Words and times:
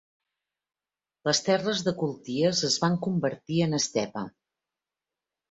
Les 1.29 1.41
terres 1.47 1.83
de 1.87 1.93
culties 1.99 2.63
es 2.71 2.79
van 2.85 2.97
convertir 3.09 3.61
en 3.67 3.79
estepa. 3.83 4.27